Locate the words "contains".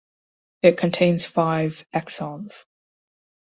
0.79-1.25